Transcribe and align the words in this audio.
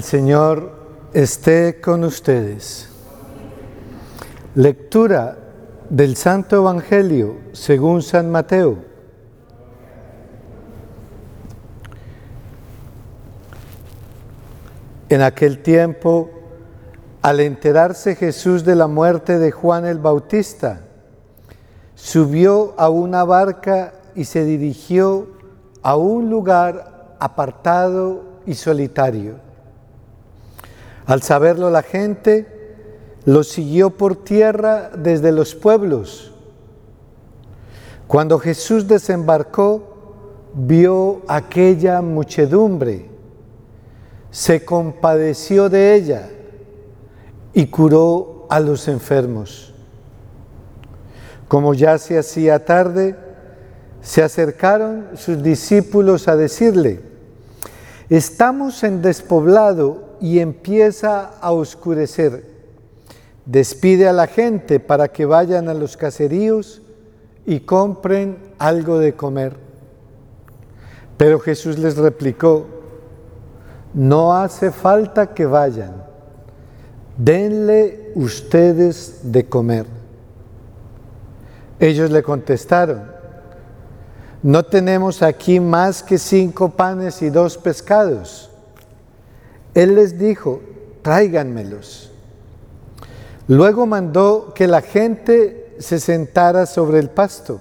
El 0.00 0.04
Señor 0.04 0.72
esté 1.12 1.78
con 1.78 2.04
ustedes. 2.04 2.88
Lectura 4.54 5.36
del 5.90 6.16
Santo 6.16 6.56
Evangelio 6.56 7.36
según 7.52 8.00
San 8.00 8.30
Mateo. 8.30 8.78
En 15.10 15.20
aquel 15.20 15.62
tiempo, 15.62 16.30
al 17.20 17.40
enterarse 17.40 18.16
Jesús 18.16 18.64
de 18.64 18.76
la 18.76 18.86
muerte 18.86 19.38
de 19.38 19.50
Juan 19.50 19.84
el 19.84 19.98
Bautista, 19.98 20.80
subió 21.94 22.72
a 22.78 22.88
una 22.88 23.22
barca 23.24 23.92
y 24.14 24.24
se 24.24 24.46
dirigió 24.46 25.28
a 25.82 25.96
un 25.96 26.30
lugar 26.30 27.16
apartado 27.20 28.22
y 28.46 28.54
solitario. 28.54 29.49
Al 31.10 31.22
saberlo 31.22 31.70
la 31.70 31.82
gente, 31.82 32.46
lo 33.24 33.42
siguió 33.42 33.90
por 33.90 34.14
tierra 34.14 34.92
desde 34.96 35.32
los 35.32 35.56
pueblos. 35.56 36.30
Cuando 38.06 38.38
Jesús 38.38 38.86
desembarcó, 38.86 40.52
vio 40.54 41.22
aquella 41.26 42.00
muchedumbre, 42.00 43.10
se 44.30 44.64
compadeció 44.64 45.68
de 45.68 45.96
ella 45.96 46.30
y 47.54 47.66
curó 47.66 48.46
a 48.48 48.60
los 48.60 48.86
enfermos. 48.86 49.74
Como 51.48 51.74
ya 51.74 51.98
se 51.98 52.20
hacía 52.20 52.64
tarde, 52.64 53.16
se 54.00 54.22
acercaron 54.22 55.08
sus 55.16 55.42
discípulos 55.42 56.28
a 56.28 56.36
decirle, 56.36 57.00
estamos 58.08 58.84
en 58.84 59.02
despoblado 59.02 60.09
y 60.20 60.38
empieza 60.38 61.32
a 61.40 61.52
oscurecer. 61.52 62.44
Despide 63.46 64.08
a 64.08 64.12
la 64.12 64.26
gente 64.26 64.78
para 64.78 65.08
que 65.08 65.24
vayan 65.24 65.68
a 65.68 65.74
los 65.74 65.96
caseríos 65.96 66.82
y 67.46 67.60
compren 67.60 68.38
algo 68.58 68.98
de 68.98 69.14
comer. 69.14 69.56
Pero 71.16 71.40
Jesús 71.40 71.78
les 71.78 71.96
replicó, 71.96 72.66
no 73.92 74.36
hace 74.36 74.70
falta 74.70 75.34
que 75.34 75.46
vayan, 75.46 76.04
denle 77.16 78.12
ustedes 78.14 79.32
de 79.32 79.46
comer. 79.46 79.86
Ellos 81.78 82.10
le 82.10 82.22
contestaron, 82.22 83.02
no 84.42 84.62
tenemos 84.62 85.22
aquí 85.22 85.60
más 85.60 86.02
que 86.02 86.18
cinco 86.18 86.70
panes 86.70 87.20
y 87.22 87.30
dos 87.30 87.58
pescados. 87.58 88.49
Él 89.74 89.94
les 89.94 90.18
dijo, 90.18 90.60
tráiganmelos. 91.02 92.10
Luego 93.48 93.86
mandó 93.86 94.52
que 94.54 94.66
la 94.66 94.80
gente 94.80 95.76
se 95.78 95.98
sentara 95.98 96.66
sobre 96.66 96.98
el 96.98 97.10
pasto. 97.10 97.60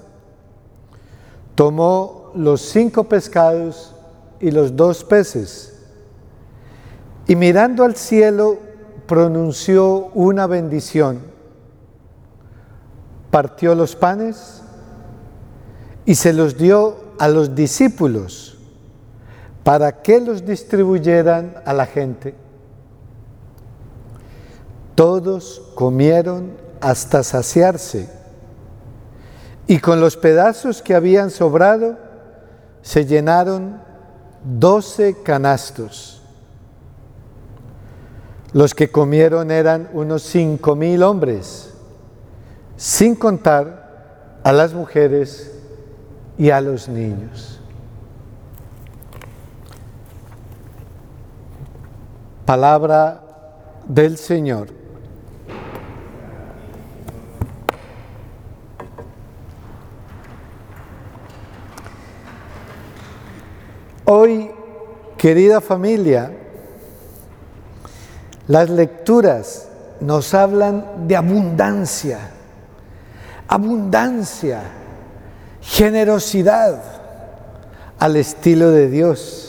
Tomó 1.55 2.31
los 2.35 2.61
cinco 2.61 3.05
pescados 3.05 3.95
y 4.39 4.51
los 4.51 4.75
dos 4.75 5.03
peces 5.03 5.79
y 7.29 7.35
mirando 7.35 7.83
al 7.83 7.95
cielo 7.95 8.57
pronunció 9.05 10.07
una 10.15 10.47
bendición. 10.47 11.19
Partió 13.29 13.75
los 13.75 13.95
panes 13.95 14.63
y 16.05 16.15
se 16.15 16.33
los 16.33 16.57
dio 16.57 16.97
a 17.19 17.27
los 17.27 17.53
discípulos 17.53 18.58
para 19.69 20.01
que 20.01 20.19
los 20.19 20.43
distribuyeran 20.43 21.61
a 21.63 21.73
la 21.73 21.85
gente. 21.85 22.33
Todos 24.95 25.61
comieron 25.75 26.53
hasta 26.81 27.21
saciarse 27.21 28.09
y 29.67 29.77
con 29.77 30.01
los 30.01 30.17
pedazos 30.17 30.81
que 30.81 30.95
habían 30.95 31.29
sobrado 31.29 31.99
se 32.81 33.05
llenaron 33.05 33.79
doce 34.43 35.21
canastos. 35.21 36.23
Los 38.53 38.73
que 38.73 38.89
comieron 38.89 39.51
eran 39.51 39.87
unos 39.93 40.23
cinco 40.23 40.75
mil 40.75 41.03
hombres, 41.03 41.75
sin 42.75 43.13
contar 43.13 44.39
a 44.43 44.51
las 44.51 44.73
mujeres 44.73 45.51
y 46.39 46.49
a 46.49 46.59
los 46.59 46.89
niños. 46.89 47.59
Palabra 52.49 53.21
del 53.85 54.17
Señor. 54.17 54.69
Hoy, 64.05 64.49
querida 65.15 65.61
familia, 65.61 66.31
las 68.47 68.67
lecturas 68.71 69.67
nos 69.99 70.33
hablan 70.33 71.07
de 71.07 71.17
abundancia, 71.17 72.31
abundancia, 73.47 74.63
generosidad 75.61 76.81
al 77.99 78.15
estilo 78.15 78.71
de 78.71 78.89
Dios. 78.89 79.48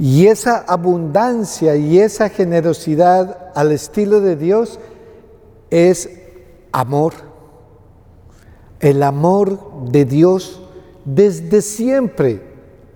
Y 0.00 0.28
esa 0.28 0.56
abundancia 0.56 1.76
y 1.76 1.98
esa 1.98 2.30
generosidad 2.30 3.50
al 3.54 3.70
estilo 3.70 4.22
de 4.22 4.34
Dios 4.34 4.80
es 5.68 6.08
amor. 6.72 7.12
El 8.80 9.02
amor 9.02 9.90
de 9.90 10.06
Dios 10.06 10.62
desde 11.04 11.60
siempre 11.60 12.40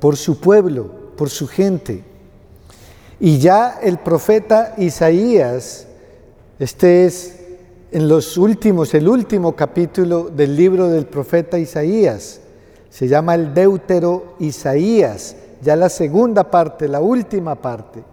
por 0.01 0.17
su 0.17 0.41
pueblo, 0.41 1.13
por 1.15 1.29
su 1.29 1.47
gente. 1.47 2.05
Y 3.21 3.37
ya 3.37 3.79
el 3.83 3.99
profeta 3.99 4.73
Isaías, 4.79 5.87
este 6.59 7.05
es 7.05 7.39
en 7.93 8.09
los 8.09 8.39
últimos, 8.39 8.95
el 8.95 9.09
último 9.09 9.55
capítulo 9.55 10.31
del 10.31 10.57
libro 10.57 10.89
del 10.89 11.05
profeta 11.05 11.59
Isaías, 11.59 12.41
se 12.89 13.09
llama 13.09 13.35
el 13.35 13.53
Deutero 13.53 14.37
Isaías, 14.39 15.37
ya 15.65 15.75
la 15.75 15.89
segunda 15.89 16.45
parte, 16.51 16.87
la 16.87 17.01
última 17.01 17.55
parte. 17.55 18.05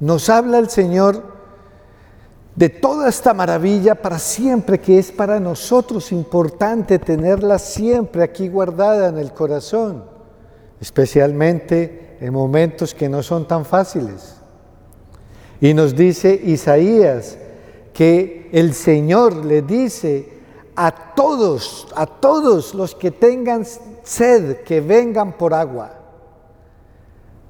Nos 0.00 0.28
habla 0.30 0.58
el 0.58 0.70
Señor 0.70 1.22
de 2.56 2.70
toda 2.70 3.08
esta 3.08 3.34
maravilla 3.34 3.94
para 3.94 4.18
siempre, 4.18 4.80
que 4.80 4.98
es 4.98 5.12
para 5.12 5.38
nosotros 5.38 6.10
importante 6.10 6.98
tenerla 6.98 7.58
siempre 7.58 8.22
aquí 8.22 8.48
guardada 8.48 9.08
en 9.08 9.18
el 9.18 9.32
corazón, 9.32 10.04
especialmente 10.80 12.16
en 12.20 12.32
momentos 12.32 12.94
que 12.94 13.08
no 13.08 13.22
son 13.22 13.46
tan 13.46 13.64
fáciles. 13.64 14.36
Y 15.60 15.74
nos 15.74 15.94
dice 15.94 16.40
Isaías 16.44 17.36
que 17.92 18.48
el 18.52 18.74
Señor 18.74 19.44
le 19.44 19.62
dice 19.62 20.28
a 20.74 21.14
todos, 21.14 21.88
a 21.94 22.06
todos 22.06 22.74
los 22.74 22.94
que 22.94 23.10
tengan 23.10 23.66
sed, 24.02 24.62
que 24.62 24.80
vengan 24.80 25.32
por 25.36 25.52
agua. 25.52 25.97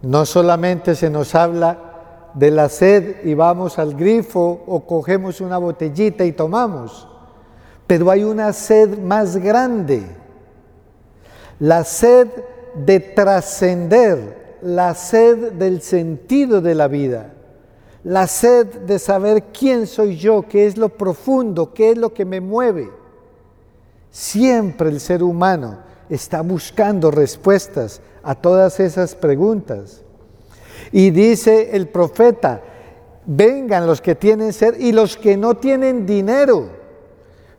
No 0.03 0.25
solamente 0.27 0.95
se 0.95 1.11
nos 1.11 1.35
habla 1.35 1.89
de 2.35 2.51
la 2.51 2.69
sed 2.69 3.25
y 3.25 3.35
vamos 3.35 3.79
al 3.79 3.95
grifo 3.95 4.63
o 4.67 4.81
cogemos 4.87 5.41
una 5.41 5.59
botellita 5.59 6.25
y 6.25 6.33
tomamos, 6.33 7.09
pero 7.87 8.11
hay 8.11 8.23
una 8.23 8.53
sed 8.53 8.99
más 8.99 9.37
grande, 9.37 10.07
la 11.59 11.83
sed 11.85 12.29
de 12.75 13.01
trascender, 13.01 14.59
la 14.63 14.95
sed 14.95 15.53
del 15.55 15.83
sentido 15.83 16.61
de 16.61 16.75
la 16.75 16.87
vida, 16.87 17.33
la 18.05 18.27
sed 18.29 18.67
de 18.67 18.99
saber 18.99 19.45
quién 19.47 19.87
soy 19.87 20.17
yo, 20.17 20.45
qué 20.49 20.67
es 20.67 20.77
lo 20.77 20.91
profundo, 20.91 21.75
qué 21.75 21.91
es 21.91 21.99
lo 21.99 22.15
que 22.15 22.25
me 22.25 22.41
mueve. 22.41 22.91
Siempre 24.11 24.89
el 24.89 25.01
ser 25.01 25.23
humano 25.23 25.88
está 26.09 26.43
buscando 26.43 27.11
respuestas 27.11 28.01
a 28.23 28.35
todas 28.35 28.81
esas 28.81 29.15
preguntas. 29.15 30.03
Y 30.93 31.11
dice 31.11 31.77
el 31.77 31.89
profeta, 31.89 32.63
vengan 33.27 33.87
los 33.87 34.01
que 34.01 34.15
tienen 34.15 34.53
sed 34.53 34.79
y 34.79 34.93
los 34.93 35.17
que 35.17 35.37
no 35.37 35.57
tienen 35.57 36.07
dinero, 36.07 36.69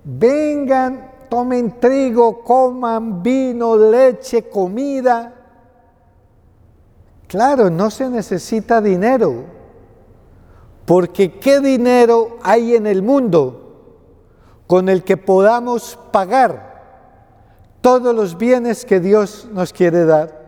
vengan, 0.04 1.12
tomen 1.30 1.80
trigo, 1.80 2.44
coman 2.44 3.22
vino, 3.22 3.78
leche, 3.78 4.50
comida. 4.50 5.36
Claro, 7.28 7.70
no 7.70 7.92
se 7.92 8.10
necesita 8.10 8.82
dinero, 8.82 9.44
porque 10.86 11.34
¿qué 11.40 11.60
dinero 11.60 12.38
hay 12.42 12.76
en 12.76 12.88
el 12.88 13.04
mundo 13.04 13.60
con 14.66 14.90
el 14.90 15.04
que 15.04 15.18
podamos 15.18 16.00
pagar 16.12 16.69
todos 17.82 18.16
los 18.16 18.38
bienes 18.38 18.86
que 18.86 19.00
Dios 19.00 19.48
nos 19.52 19.74
quiere 19.74 20.06
dar? 20.06 20.40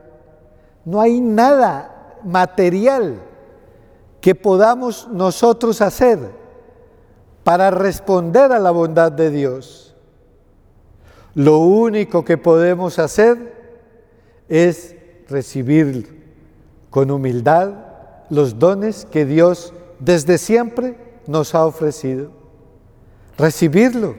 No 0.85 0.99
hay 0.99 1.21
nada 1.21 2.19
material 2.23 3.21
que 4.19 4.35
podamos 4.35 5.07
nosotros 5.11 5.81
hacer 5.81 6.19
para 7.43 7.71
responder 7.71 8.51
a 8.51 8.59
la 8.59 8.71
bondad 8.71 9.11
de 9.11 9.31
Dios. 9.31 9.95
Lo 11.33 11.59
único 11.59 12.23
que 12.25 12.37
podemos 12.37 12.99
hacer 12.99 13.61
es 14.49 14.95
recibir 15.29 16.21
con 16.89 17.09
humildad 17.09 17.71
los 18.29 18.59
dones 18.59 19.05
que 19.05 19.25
Dios 19.25 19.73
desde 19.99 20.37
siempre 20.37 20.97
nos 21.27 21.55
ha 21.55 21.65
ofrecido. 21.65 22.31
Recibirlo. 23.37 24.15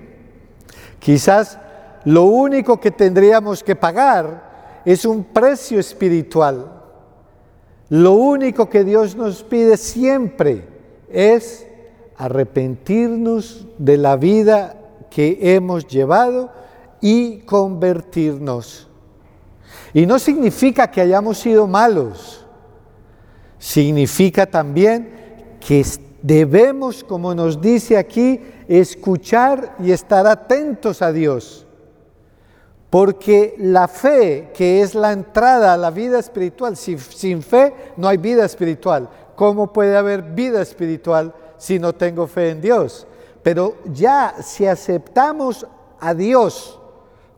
Quizás 0.99 1.59
lo 2.05 2.25
único 2.25 2.81
que 2.81 2.91
tendríamos 2.91 3.63
que 3.63 3.77
pagar 3.77 4.83
es 4.85 5.05
un 5.05 5.25
precio 5.25 5.79
espiritual 5.79 6.83
lo 7.93 8.15
único 8.15 8.71
que 8.71 8.85
Dios 8.85 9.17
nos 9.17 9.43
pide 9.43 9.77
siempre 9.77 10.67
es 11.11 11.67
arrepentirnos 12.17 13.67
de 13.77 13.99
la 13.99 14.17
vida 14.17 14.77
que 15.11 15.39
hemos 15.55 15.87
llevado 15.87 16.51
y 17.03 17.41
convertirnos. 17.41 18.89
Y 19.93 20.07
no 20.07 20.19
significa 20.19 20.91
que 20.91 21.03
hayamos 21.03 21.37
sido 21.37 21.67
malos, 21.67 22.47
significa 23.59 24.47
también 24.47 25.59
que 25.61 25.85
debemos, 26.23 27.05
como 27.05 27.35
nos 27.35 27.61
dice 27.61 27.99
aquí, 27.99 28.41
escuchar 28.69 29.77
y 29.81 29.93
estar 29.93 30.27
atentos 30.27 31.03
a 31.03 31.13
Dios. 31.13 31.67
Porque 32.93 33.55
la 33.57 33.89
fe, 33.89 34.51
que 34.53 34.83
es 34.83 34.95
la 34.95 35.13
entrada 35.13 35.73
a 35.73 35.79
la 35.79 35.91
vida 35.91 36.19
espiritual, 36.19 36.77
sin 36.77 37.43
fe 37.43 37.75
no 37.97 38.07
hay 38.07 38.19
vida 38.19 38.45
espiritual. 38.45 39.09
¿Cómo 39.35 39.73
puede 39.73 39.97
haber 39.97 40.21
vida 40.21 40.61
espiritual 40.61 41.33
si 41.57 41.79
no 41.79 41.95
tengo 41.95 42.27
fe 42.27 42.51
en 42.51 42.61
Dios? 42.61 43.07
Pero 43.43 43.77
ya 43.87 44.35
si 44.43 44.67
aceptamos 44.67 45.67
a 46.01 46.13
Dios 46.13 46.79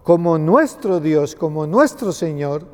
como 0.02 0.38
nuestro 0.38 0.98
Dios, 0.98 1.36
como 1.36 1.68
nuestro 1.68 2.10
Señor, 2.10 2.66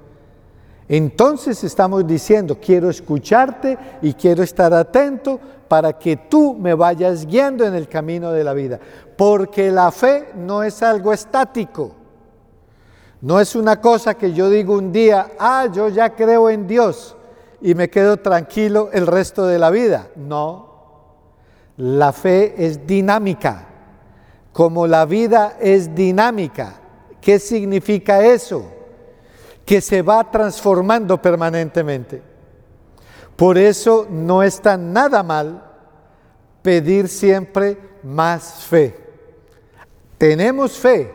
entonces 0.89 1.63
estamos 1.63 2.07
diciendo, 2.07 2.57
quiero 2.59 2.89
escucharte 2.89 3.77
y 4.01 4.15
quiero 4.15 4.43
estar 4.43 4.73
atento 4.73 5.39
para 5.69 5.99
que 5.99 6.17
tú 6.17 6.55
me 6.55 6.73
vayas 6.73 7.27
guiando 7.27 7.67
en 7.67 7.75
el 7.75 7.89
camino 7.89 8.33
de 8.33 8.43
la 8.43 8.55
vida. 8.55 8.81
Porque 9.19 9.71
la 9.71 9.93
fe 9.93 10.31
no 10.35 10.63
es 10.63 10.83
algo 10.83 11.13
estático. 11.13 12.00
No 13.21 13.39
es 13.39 13.55
una 13.55 13.81
cosa 13.81 14.15
que 14.15 14.33
yo 14.33 14.49
digo 14.49 14.75
un 14.75 14.93
día, 14.93 15.33
ah, 15.39 15.69
yo 15.73 15.89
ya 15.89 16.15
creo 16.15 16.49
en 16.49 16.67
Dios 16.67 17.17
y 17.61 17.75
me 17.75 17.91
quedo 17.91 18.17
tranquilo 18.17 18.89
el 18.93 19.07
resto 19.07 19.47
de 19.47 19.59
la 19.59 19.71
vida. 19.71 20.09
No, 20.17 20.71
la 21.77 22.13
fe 22.13 22.55
es 22.57 22.87
dinámica, 22.87 23.67
como 24.53 24.87
la 24.87 25.05
vida 25.05 25.57
es 25.61 25.95
dinámica. 25.95 26.81
¿Qué 27.21 27.39
significa 27.39 28.25
eso? 28.25 28.65
Que 29.67 29.83
se 29.83 30.01
va 30.01 30.31
transformando 30.31 31.21
permanentemente. 31.21 32.23
Por 33.37 33.59
eso 33.59 34.07
no 34.11 34.43
está 34.43 34.77
nada 34.77 35.23
mal 35.23 35.63
pedir 36.63 37.09
siempre 37.09 37.79
más 38.03 38.65
fe. 38.65 38.97
Tenemos 40.19 40.79
fe, 40.79 41.15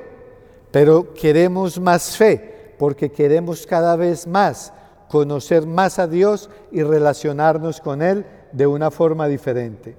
pero 0.76 1.14
queremos 1.14 1.80
más 1.80 2.18
fe 2.18 2.74
porque 2.78 3.10
queremos 3.10 3.66
cada 3.66 3.96
vez 3.96 4.28
más 4.28 4.74
conocer 5.08 5.66
más 5.66 6.00
a 6.00 6.06
Dios 6.06 6.50
y 6.70 6.84
relacionarnos 6.84 7.80
con 7.80 8.02
Él 8.02 8.26
de 8.52 8.68
una 8.68 8.92
forma 8.92 9.30
diferente. 9.30 9.96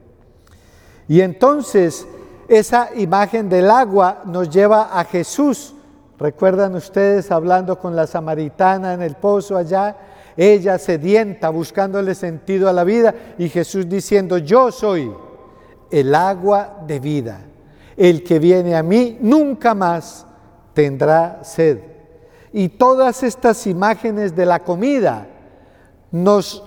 Y 1.08 1.22
entonces 1.22 2.06
esa 2.46 2.90
imagen 2.94 3.48
del 3.48 3.70
agua 3.70 4.20
nos 4.26 4.50
lleva 4.50 5.00
a 5.00 5.02
Jesús. 5.04 5.74
¿Recuerdan 6.18 6.74
ustedes 6.74 7.30
hablando 7.30 7.78
con 7.78 7.96
la 7.96 8.06
samaritana 8.06 8.92
en 8.92 9.00
el 9.00 9.14
pozo 9.14 9.56
allá? 9.56 9.96
Ella 10.36 10.78
sedienta, 10.78 11.48
buscándole 11.48 12.14
sentido 12.14 12.68
a 12.68 12.74
la 12.74 12.84
vida, 12.84 13.14
y 13.38 13.48
Jesús 13.48 13.88
diciendo, 13.88 14.36
yo 14.36 14.70
soy 14.70 15.10
el 15.90 16.14
agua 16.14 16.82
de 16.86 17.00
vida. 17.00 17.40
El 17.96 18.22
que 18.22 18.38
viene 18.38 18.76
a 18.76 18.82
mí 18.82 19.16
nunca 19.22 19.74
más 19.74 20.26
tendrá 20.76 21.42
sed. 21.42 21.78
Y 22.52 22.68
todas 22.68 23.22
estas 23.22 23.66
imágenes 23.66 24.36
de 24.36 24.44
la 24.44 24.58
comida 24.58 25.26
nos 26.10 26.62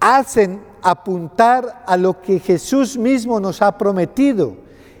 hacen 0.00 0.62
apuntar 0.82 1.84
a 1.86 1.98
lo 1.98 2.22
que 2.22 2.40
Jesús 2.40 2.96
mismo 2.96 3.38
nos 3.40 3.60
ha 3.60 3.76
prometido, 3.76 4.56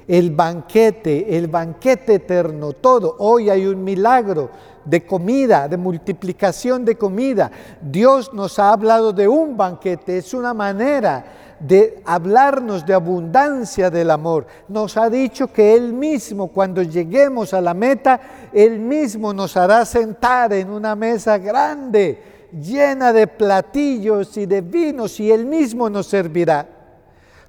el 0.06 0.30
banquete, 0.30 1.34
el 1.38 1.48
banquete 1.48 2.16
eterno, 2.16 2.74
todo. 2.74 3.16
Hoy 3.20 3.48
hay 3.48 3.64
un 3.64 3.82
milagro 3.82 4.50
de 4.84 5.06
comida, 5.06 5.66
de 5.66 5.78
multiplicación 5.78 6.84
de 6.84 6.98
comida. 6.98 7.50
Dios 7.80 8.34
nos 8.34 8.58
ha 8.58 8.70
hablado 8.70 9.14
de 9.14 9.26
un 9.26 9.56
banquete, 9.56 10.18
es 10.18 10.34
una 10.34 10.52
manera 10.52 11.24
de 11.66 12.02
hablarnos 12.04 12.84
de 12.84 12.92
abundancia 12.92 13.88
del 13.90 14.10
amor. 14.10 14.46
Nos 14.68 14.98
ha 14.98 15.08
dicho 15.08 15.50
que 15.50 15.74
Él 15.74 15.94
mismo, 15.94 16.48
cuando 16.48 16.82
lleguemos 16.82 17.54
a 17.54 17.60
la 17.62 17.72
meta, 17.72 18.20
Él 18.52 18.78
mismo 18.78 19.32
nos 19.32 19.56
hará 19.56 19.84
sentar 19.86 20.52
en 20.52 20.68
una 20.68 20.94
mesa 20.94 21.38
grande, 21.38 22.22
llena 22.52 23.14
de 23.14 23.26
platillos 23.26 24.36
y 24.36 24.44
de 24.44 24.60
vinos, 24.60 25.18
y 25.20 25.32
Él 25.32 25.46
mismo 25.46 25.88
nos 25.88 26.06
servirá. 26.06 26.68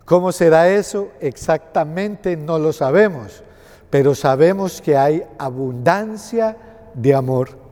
¿Cómo 0.06 0.32
será 0.32 0.70
eso? 0.70 1.10
Exactamente 1.20 2.38
no 2.38 2.58
lo 2.58 2.72
sabemos, 2.72 3.44
pero 3.90 4.16
sabemos 4.16 4.82
que 4.82 4.96
hay 4.96 5.24
abundancia 5.38 6.56
de 6.94 7.14
amor. 7.14 7.65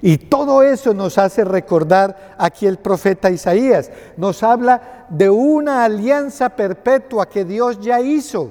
Y 0.00 0.18
todo 0.18 0.62
eso 0.62 0.94
nos 0.94 1.18
hace 1.18 1.44
recordar 1.44 2.34
aquí 2.38 2.66
el 2.66 2.78
profeta 2.78 3.30
Isaías. 3.30 3.90
Nos 4.16 4.42
habla 4.42 5.06
de 5.08 5.30
una 5.30 5.84
alianza 5.84 6.50
perpetua 6.50 7.28
que 7.28 7.44
Dios 7.44 7.80
ya 7.80 8.00
hizo. 8.00 8.50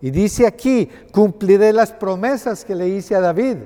Y 0.00 0.10
dice 0.10 0.46
aquí, 0.46 0.88
cumpliré 1.12 1.72
las 1.72 1.92
promesas 1.92 2.64
que 2.64 2.74
le 2.74 2.88
hice 2.88 3.14
a 3.14 3.20
David. 3.20 3.56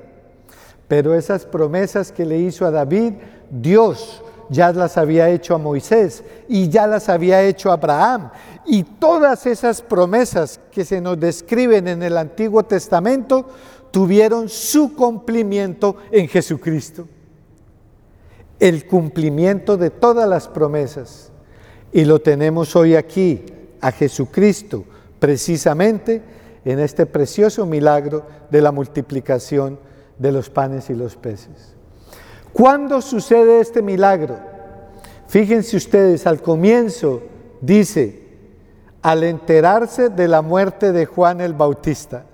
Pero 0.87 1.13
esas 1.13 1.45
promesas 1.45 2.11
que 2.11 2.25
le 2.25 2.37
hizo 2.37 2.65
a 2.65 2.71
David, 2.71 3.13
Dios 3.49 4.23
ya 4.49 4.71
las 4.73 4.97
había 4.97 5.29
hecho 5.29 5.55
a 5.55 5.59
Moisés 5.59 6.23
y 6.47 6.69
ya 6.69 6.87
las 6.87 7.09
había 7.09 7.41
hecho 7.43 7.69
a 7.69 7.73
Abraham. 7.73 8.31
Y 8.65 8.83
todas 8.83 9.45
esas 9.45 9.81
promesas 9.81 10.59
que 10.71 10.83
se 10.83 10.99
nos 11.01 11.19
describen 11.19 11.87
en 11.87 12.03
el 12.03 12.17
Antiguo 12.17 12.63
Testamento 12.63 13.47
tuvieron 13.91 14.49
su 14.49 14.95
cumplimiento 14.95 15.97
en 16.11 16.27
Jesucristo 16.27 17.07
el 18.59 18.85
cumplimiento 18.85 19.77
de 19.77 19.89
todas 19.89 20.27
las 20.27 20.47
promesas. 20.47 21.31
Y 21.91 22.05
lo 22.05 22.19
tenemos 22.19 22.75
hoy 22.75 22.95
aquí, 22.95 23.45
a 23.81 23.91
Jesucristo, 23.91 24.83
precisamente 25.19 26.21
en 26.65 26.79
este 26.79 27.05
precioso 27.05 27.65
milagro 27.65 28.25
de 28.51 28.61
la 28.61 28.71
multiplicación 28.71 29.79
de 30.17 30.31
los 30.33 30.49
panes 30.49 30.89
y 30.89 30.93
los 30.93 31.15
peces. 31.15 31.75
¿Cuándo 32.51 33.01
sucede 33.01 33.61
este 33.61 33.81
milagro? 33.81 34.37
Fíjense 35.27 35.77
ustedes, 35.77 36.27
al 36.27 36.41
comienzo 36.41 37.21
dice, 37.61 38.27
al 39.01 39.23
enterarse 39.23 40.09
de 40.09 40.27
la 40.27 40.41
muerte 40.41 40.91
de 40.91 41.05
Juan 41.05 41.39
el 41.39 41.53
Bautista. 41.53 42.25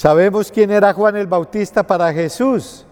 Sabemos 0.00 0.50
quién 0.50 0.70
era 0.70 0.94
Juan 0.94 1.14
el 1.16 1.26
Bautista 1.26 1.86
para 1.86 2.10
Jesús. 2.10 2.86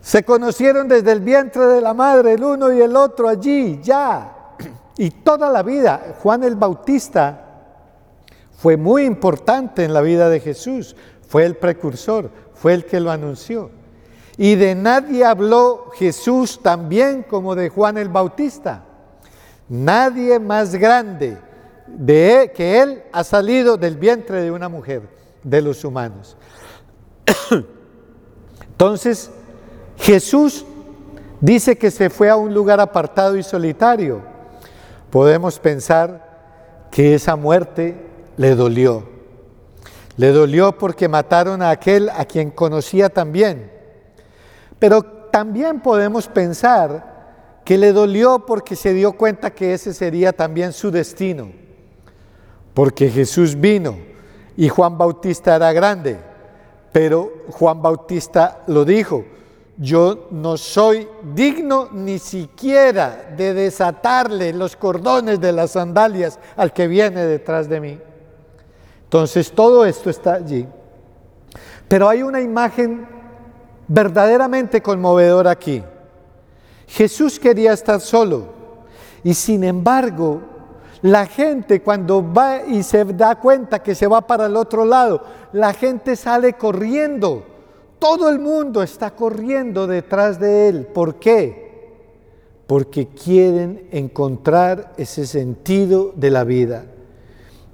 Se 0.00 0.22
conocieron 0.22 0.86
desde 0.86 1.10
el 1.10 1.20
vientre 1.20 1.66
de 1.66 1.80
la 1.80 1.92
madre, 1.92 2.34
el 2.34 2.44
uno 2.44 2.72
y 2.72 2.80
el 2.80 2.94
otro 2.94 3.28
allí, 3.28 3.80
ya. 3.82 4.54
Y 4.96 5.10
toda 5.10 5.50
la 5.50 5.64
vida, 5.64 6.14
Juan 6.22 6.44
el 6.44 6.54
Bautista 6.54 7.64
fue 8.56 8.76
muy 8.76 9.06
importante 9.06 9.82
en 9.82 9.92
la 9.92 10.02
vida 10.02 10.28
de 10.28 10.38
Jesús, 10.38 10.94
fue 11.26 11.44
el 11.44 11.56
precursor, 11.56 12.30
fue 12.54 12.72
el 12.72 12.84
que 12.84 13.00
lo 13.00 13.10
anunció. 13.10 13.72
Y 14.36 14.54
de 14.54 14.76
nadie 14.76 15.24
habló 15.24 15.90
Jesús 15.96 16.62
tan 16.62 16.88
bien 16.88 17.24
como 17.24 17.56
de 17.56 17.70
Juan 17.70 17.98
el 17.98 18.08
Bautista. 18.08 18.84
Nadie 19.68 20.38
más 20.38 20.76
grande 20.76 21.36
de 21.88 22.52
que 22.54 22.80
él 22.80 23.02
ha 23.10 23.24
salido 23.24 23.76
del 23.76 23.96
vientre 23.96 24.42
de 24.42 24.52
una 24.52 24.68
mujer, 24.68 25.16
de 25.46 25.62
los 25.62 25.84
humanos. 25.84 26.36
Entonces, 28.68 29.30
Jesús 29.96 30.66
dice 31.40 31.78
que 31.78 31.90
se 31.90 32.10
fue 32.10 32.28
a 32.28 32.36
un 32.36 32.52
lugar 32.52 32.80
apartado 32.80 33.36
y 33.36 33.42
solitario. 33.42 34.20
Podemos 35.10 35.58
pensar 35.58 36.88
que 36.90 37.14
esa 37.14 37.36
muerte 37.36 37.96
le 38.36 38.54
dolió. 38.54 39.08
Le 40.16 40.32
dolió 40.32 40.76
porque 40.76 41.08
mataron 41.08 41.62
a 41.62 41.70
aquel 41.70 42.08
a 42.10 42.24
quien 42.24 42.50
conocía 42.50 43.08
también. 43.08 43.70
Pero 44.78 45.02
también 45.02 45.80
podemos 45.80 46.26
pensar 46.26 47.14
que 47.64 47.78
le 47.78 47.92
dolió 47.92 48.44
porque 48.46 48.74
se 48.74 48.94
dio 48.94 49.12
cuenta 49.12 49.54
que 49.54 49.74
ese 49.74 49.94
sería 49.94 50.32
también 50.32 50.72
su 50.72 50.90
destino, 50.90 51.50
porque 52.74 53.10
Jesús 53.10 53.58
vino 53.58 53.96
y 54.56 54.68
Juan 54.68 54.96
Bautista 54.96 55.56
era 55.56 55.72
grande, 55.72 56.18
pero 56.92 57.44
Juan 57.50 57.82
Bautista 57.82 58.62
lo 58.66 58.84
dijo, 58.84 59.24
yo 59.76 60.28
no 60.30 60.56
soy 60.56 61.06
digno 61.34 61.88
ni 61.92 62.18
siquiera 62.18 63.34
de 63.36 63.52
desatarle 63.52 64.54
los 64.54 64.74
cordones 64.76 65.38
de 65.38 65.52
las 65.52 65.72
sandalias 65.72 66.38
al 66.56 66.72
que 66.72 66.86
viene 66.86 67.26
detrás 67.26 67.68
de 67.68 67.80
mí. 67.80 68.00
Entonces 69.04 69.52
todo 69.52 69.84
esto 69.84 70.08
está 70.08 70.34
allí. 70.34 70.66
Pero 71.88 72.08
hay 72.08 72.22
una 72.22 72.40
imagen 72.40 73.06
verdaderamente 73.86 74.80
conmovedora 74.80 75.50
aquí. 75.50 75.82
Jesús 76.88 77.38
quería 77.38 77.72
estar 77.72 78.00
solo 78.00 78.54
y 79.22 79.34
sin 79.34 79.62
embargo 79.62 80.40
la 81.06 81.26
gente 81.26 81.82
cuando 81.82 82.32
va 82.32 82.64
y 82.66 82.82
se 82.82 83.04
da 83.04 83.36
cuenta 83.36 83.80
que 83.80 83.94
se 83.94 84.08
va 84.08 84.26
para 84.26 84.46
el 84.46 84.56
otro 84.56 84.84
lado, 84.84 85.22
la 85.52 85.72
gente 85.72 86.16
sale 86.16 86.54
corriendo. 86.54 87.44
Todo 88.00 88.28
el 88.28 88.40
mundo 88.40 88.82
está 88.82 89.12
corriendo 89.12 89.86
detrás 89.86 90.40
de 90.40 90.68
él. 90.68 90.86
¿Por 90.86 91.20
qué? 91.20 91.92
Porque 92.66 93.06
quieren 93.06 93.86
encontrar 93.92 94.94
ese 94.96 95.28
sentido 95.28 96.12
de 96.16 96.30
la 96.30 96.42
vida. 96.42 96.86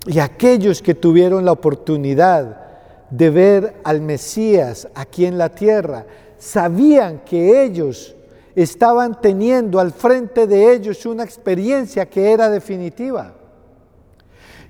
Y 0.07 0.19
aquellos 0.19 0.83
que 0.83 0.95
tuvieron 0.95 1.47
la 1.47 1.53
oportunidad 1.53 2.61
de 3.09 3.31
ver 3.31 3.77
al 3.83 4.03
Mesías 4.03 4.89
aquí 4.95 5.25
en 5.25 5.39
la 5.39 5.49
tierra, 5.49 6.05
sabían 6.37 7.21
que 7.21 7.65
ellos 7.65 8.15
estaban 8.54 9.21
teniendo 9.21 9.80
al 9.80 9.92
frente 9.92 10.47
de 10.47 10.73
ellos 10.73 11.06
una 11.06 11.25
experiencia 11.25 12.09
que 12.09 12.32
era 12.32 12.49
definitiva. 12.49 13.32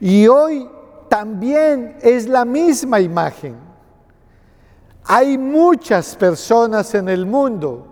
Y 0.00 0.26
hoy 0.26 0.68
también 1.08 1.96
es 2.00 2.28
la 2.28 2.44
misma 2.44 3.00
imagen. 3.00 3.56
Hay 5.04 5.36
muchas 5.36 6.16
personas 6.16 6.94
en 6.94 7.08
el 7.08 7.26
mundo 7.26 7.86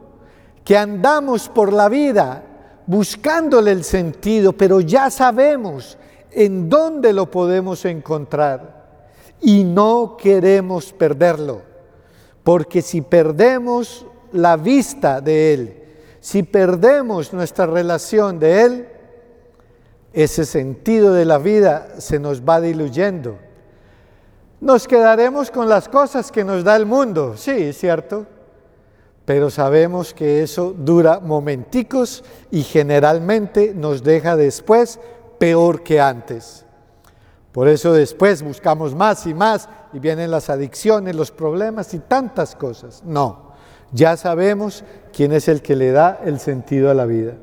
que 0.64 0.76
andamos 0.76 1.48
por 1.48 1.72
la 1.72 1.88
vida 1.88 2.44
buscándole 2.86 3.72
el 3.72 3.84
sentido, 3.84 4.52
pero 4.52 4.80
ya 4.80 5.10
sabemos 5.10 5.98
en 6.30 6.68
dónde 6.68 7.12
lo 7.12 7.30
podemos 7.30 7.84
encontrar 7.84 8.80
y 9.40 9.64
no 9.64 10.16
queremos 10.16 10.92
perderlo, 10.92 11.62
porque 12.42 12.82
si 12.82 13.00
perdemos 13.00 14.06
la 14.32 14.56
vista 14.56 15.20
de 15.20 15.54
Él, 15.54 15.79
si 16.20 16.42
perdemos 16.42 17.32
nuestra 17.32 17.66
relación 17.66 18.38
de 18.38 18.62
Él, 18.62 18.88
ese 20.12 20.44
sentido 20.44 21.12
de 21.12 21.24
la 21.24 21.38
vida 21.38 22.00
se 22.00 22.18
nos 22.18 22.42
va 22.42 22.60
diluyendo. 22.60 23.38
Nos 24.60 24.86
quedaremos 24.86 25.50
con 25.50 25.68
las 25.68 25.88
cosas 25.88 26.30
que 26.30 26.44
nos 26.44 26.64
da 26.64 26.76
el 26.76 26.84
mundo, 26.84 27.36
sí, 27.36 27.72
cierto, 27.72 28.26
pero 29.24 29.48
sabemos 29.48 30.12
que 30.12 30.42
eso 30.42 30.74
dura 30.76 31.20
momenticos 31.20 32.22
y 32.50 32.62
generalmente 32.62 33.72
nos 33.74 34.02
deja 34.02 34.36
después 34.36 35.00
peor 35.38 35.82
que 35.82 36.00
antes. 36.00 36.66
Por 37.52 37.68
eso 37.68 37.92
después 37.92 38.42
buscamos 38.42 38.94
más 38.94 39.26
y 39.26 39.34
más 39.34 39.68
y 39.92 39.98
vienen 39.98 40.30
las 40.30 40.50
adicciones, 40.50 41.16
los 41.16 41.30
problemas 41.30 41.94
y 41.94 41.98
tantas 42.00 42.54
cosas. 42.54 43.02
No, 43.04 43.49
ya 43.92 44.16
sabemos 44.16 44.84
quién 45.12 45.32
es 45.32 45.48
el 45.48 45.62
que 45.62 45.76
le 45.76 45.92
da 45.92 46.20
el 46.24 46.38
sentido 46.38 46.90
a 46.90 46.94
la 46.94 47.06
vida. 47.06 47.34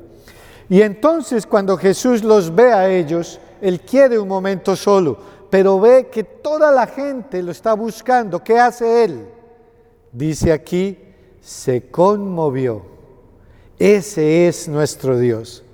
Y 0.68 0.82
entonces 0.82 1.46
cuando 1.46 1.76
Jesús 1.76 2.22
los 2.22 2.54
ve 2.54 2.72
a 2.72 2.88
ellos, 2.88 3.40
Él 3.60 3.80
quiere 3.80 4.18
un 4.18 4.28
momento 4.28 4.76
solo, 4.76 5.18
pero 5.50 5.80
ve 5.80 6.08
que 6.10 6.24
toda 6.24 6.70
la 6.70 6.86
gente 6.86 7.42
lo 7.42 7.52
está 7.52 7.74
buscando. 7.74 8.42
¿Qué 8.42 8.58
hace 8.58 9.04
Él? 9.04 9.26
Dice 10.12 10.52
aquí, 10.52 10.98
se 11.40 11.90
conmovió. 11.90 12.82
Ese 13.78 14.48
es 14.48 14.68
nuestro 14.68 15.18
Dios. 15.18 15.64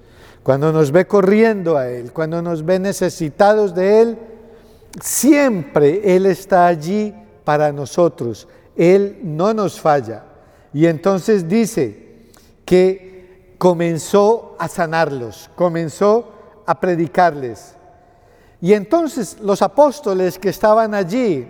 Cuando 0.42 0.72
nos 0.72 0.92
ve 0.92 1.06
corriendo 1.06 1.76
a 1.76 1.88
Él, 1.88 2.12
cuando 2.12 2.42
nos 2.42 2.64
ve 2.64 2.78
necesitados 2.78 3.74
de 3.74 4.00
Él, 4.02 4.18
siempre 5.02 6.14
Él 6.14 6.26
está 6.26 6.66
allí 6.66 7.14
para 7.44 7.72
nosotros. 7.72 8.46
Él 8.76 9.18
no 9.22 9.54
nos 9.54 9.80
falla. 9.80 10.24
Y 10.74 10.86
entonces 10.86 11.48
dice 11.48 12.26
que 12.64 13.54
comenzó 13.58 14.56
a 14.58 14.68
sanarlos, 14.68 15.48
comenzó 15.54 16.32
a 16.66 16.80
predicarles. 16.80 17.76
Y 18.60 18.72
entonces 18.72 19.38
los 19.40 19.62
apóstoles 19.62 20.38
que 20.38 20.48
estaban 20.48 20.94
allí, 20.94 21.46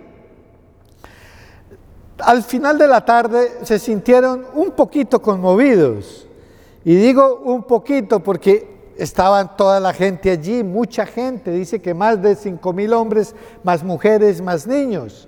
al 2.19 2.43
final 2.43 2.77
de 2.77 2.87
la 2.87 3.03
tarde 3.03 3.51
se 3.63 3.79
sintieron 3.79 4.45
un 4.53 4.71
poquito 4.71 5.21
conmovidos. 5.21 6.27
Y 6.83 6.95
digo 6.95 7.41
un 7.43 7.63
poquito 7.63 8.19
porque 8.19 8.93
estaban 8.95 9.57
toda 9.57 9.79
la 9.79 9.91
gente 9.91 10.29
allí, 10.29 10.63
mucha 10.63 11.05
gente, 11.05 11.51
dice 11.51 11.81
que 11.81 11.93
más 11.93 12.21
de 12.21 12.35
cinco 12.35 12.73
mil 12.73 12.93
hombres, 12.93 13.35
más 13.63 13.83
mujeres, 13.83 14.39
más 14.39 14.67
niños. 14.67 15.27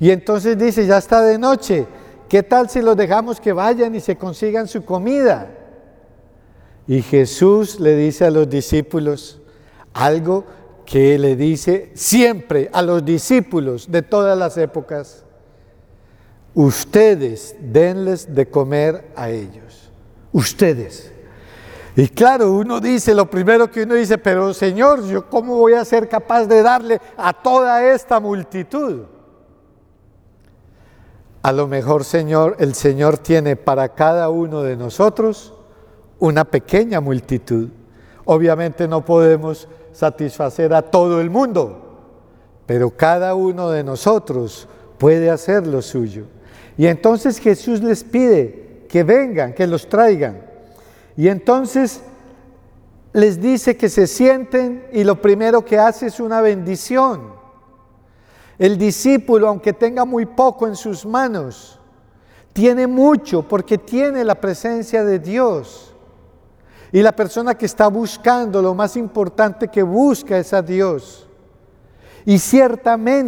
Y 0.00 0.10
entonces 0.10 0.58
dice, 0.58 0.86
ya 0.86 0.98
está 0.98 1.20
de 1.20 1.38
noche, 1.38 1.86
¿qué 2.28 2.42
tal 2.42 2.68
si 2.68 2.80
los 2.80 2.96
dejamos 2.96 3.40
que 3.40 3.52
vayan 3.52 3.94
y 3.94 4.00
se 4.00 4.16
consigan 4.16 4.68
su 4.68 4.84
comida? 4.84 5.50
Y 6.86 7.02
Jesús 7.02 7.80
le 7.80 7.96
dice 7.96 8.24
a 8.24 8.30
los 8.30 8.48
discípulos 8.48 9.40
algo 9.92 10.44
que 10.84 11.18
le 11.18 11.34
dice 11.34 11.90
siempre 11.94 12.70
a 12.72 12.80
los 12.80 13.04
discípulos 13.04 13.90
de 13.90 14.02
todas 14.02 14.38
las 14.38 14.56
épocas, 14.56 15.24
ustedes 16.54 17.56
denles 17.60 18.34
de 18.34 18.48
comer 18.48 19.10
a 19.16 19.28
ellos, 19.30 19.90
ustedes. 20.32 21.12
Y 21.96 22.08
claro, 22.08 22.52
uno 22.52 22.78
dice, 22.78 23.14
lo 23.14 23.28
primero 23.28 23.70
que 23.70 23.82
uno 23.82 23.94
dice, 23.94 24.18
pero 24.18 24.54
Señor, 24.54 25.04
¿yo 25.06 25.28
cómo 25.28 25.56
voy 25.56 25.72
a 25.72 25.84
ser 25.84 26.08
capaz 26.08 26.44
de 26.44 26.62
darle 26.62 27.00
a 27.16 27.32
toda 27.32 27.84
esta 27.92 28.20
multitud? 28.20 29.04
A 31.46 31.52
lo 31.52 31.68
mejor, 31.68 32.02
Señor, 32.02 32.56
el 32.58 32.74
Señor 32.74 33.18
tiene 33.18 33.54
para 33.54 33.90
cada 33.90 34.30
uno 34.30 34.64
de 34.64 34.76
nosotros 34.76 35.54
una 36.18 36.44
pequeña 36.44 37.00
multitud. 37.00 37.68
Obviamente 38.24 38.88
no 38.88 39.04
podemos 39.04 39.68
satisfacer 39.92 40.74
a 40.74 40.82
todo 40.82 41.20
el 41.20 41.30
mundo, 41.30 42.00
pero 42.66 42.90
cada 42.90 43.36
uno 43.36 43.70
de 43.70 43.84
nosotros 43.84 44.66
puede 44.98 45.30
hacer 45.30 45.68
lo 45.68 45.82
suyo. 45.82 46.24
Y 46.76 46.86
entonces 46.86 47.38
Jesús 47.38 47.80
les 47.80 48.02
pide 48.02 48.84
que 48.88 49.04
vengan, 49.04 49.54
que 49.54 49.68
los 49.68 49.88
traigan. 49.88 50.42
Y 51.16 51.28
entonces 51.28 52.00
les 53.12 53.40
dice 53.40 53.76
que 53.76 53.88
se 53.88 54.08
sienten 54.08 54.88
y 54.92 55.04
lo 55.04 55.22
primero 55.22 55.64
que 55.64 55.78
hace 55.78 56.06
es 56.08 56.18
una 56.18 56.40
bendición. 56.40 57.45
El 58.58 58.78
discípulo, 58.78 59.48
aunque 59.48 59.72
tenga 59.72 60.04
muy 60.04 60.26
poco 60.26 60.66
en 60.66 60.76
sus 60.76 61.04
manos, 61.04 61.78
tiene 62.52 62.86
mucho 62.86 63.42
porque 63.42 63.76
tiene 63.76 64.24
la 64.24 64.34
presencia 64.34 65.04
de 65.04 65.18
Dios. 65.18 65.94
Y 66.92 67.02
la 67.02 67.12
persona 67.12 67.54
que 67.54 67.66
está 67.66 67.88
buscando, 67.88 68.62
lo 68.62 68.74
más 68.74 68.96
importante 68.96 69.68
que 69.68 69.82
busca 69.82 70.38
es 70.38 70.52
a 70.52 70.62
Dios. 70.62 71.26
Y 72.24 72.38
ciertamente 72.38 73.24